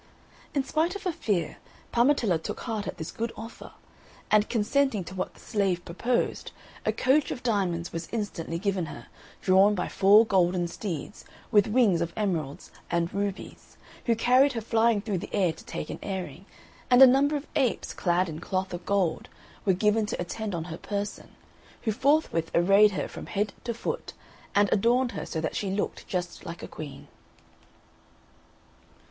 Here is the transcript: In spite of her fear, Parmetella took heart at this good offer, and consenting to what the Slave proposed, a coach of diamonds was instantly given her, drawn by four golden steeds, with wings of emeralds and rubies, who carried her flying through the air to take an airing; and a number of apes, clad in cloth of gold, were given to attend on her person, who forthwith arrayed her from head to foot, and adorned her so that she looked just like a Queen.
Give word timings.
In 0.55 0.63
spite 0.63 0.95
of 0.95 1.03
her 1.03 1.11
fear, 1.11 1.57
Parmetella 1.93 2.39
took 2.41 2.61
heart 2.61 2.87
at 2.87 2.97
this 2.97 3.11
good 3.11 3.31
offer, 3.37 3.73
and 4.31 4.49
consenting 4.49 5.03
to 5.03 5.13
what 5.13 5.35
the 5.35 5.39
Slave 5.39 5.85
proposed, 5.85 6.51
a 6.87 6.91
coach 6.91 7.29
of 7.29 7.43
diamonds 7.43 7.93
was 7.93 8.09
instantly 8.11 8.57
given 8.57 8.87
her, 8.87 9.05
drawn 9.43 9.75
by 9.75 9.87
four 9.87 10.25
golden 10.25 10.67
steeds, 10.67 11.23
with 11.51 11.67
wings 11.67 12.01
of 12.01 12.13
emeralds 12.17 12.71
and 12.89 13.13
rubies, 13.13 13.77
who 14.07 14.15
carried 14.15 14.53
her 14.53 14.59
flying 14.61 15.01
through 15.01 15.19
the 15.19 15.29
air 15.33 15.53
to 15.53 15.63
take 15.65 15.91
an 15.91 15.99
airing; 16.01 16.47
and 16.89 17.03
a 17.03 17.05
number 17.05 17.35
of 17.35 17.45
apes, 17.55 17.93
clad 17.93 18.27
in 18.27 18.39
cloth 18.39 18.73
of 18.73 18.83
gold, 18.87 19.29
were 19.65 19.71
given 19.73 20.07
to 20.07 20.19
attend 20.19 20.55
on 20.55 20.63
her 20.63 20.77
person, 20.79 21.35
who 21.83 21.91
forthwith 21.91 22.49
arrayed 22.55 22.93
her 22.93 23.07
from 23.07 23.27
head 23.27 23.53
to 23.63 23.71
foot, 23.71 24.13
and 24.55 24.67
adorned 24.73 25.11
her 25.11 25.27
so 25.27 25.39
that 25.39 25.55
she 25.55 25.69
looked 25.69 26.07
just 26.07 26.43
like 26.43 26.63
a 26.63 26.67
Queen. 26.67 27.07